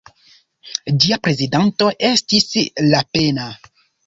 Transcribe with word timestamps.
Ĝia 1.03 1.19
prezidanto 1.27 1.91
estis 2.09 2.49
Lapenna. 2.89 3.49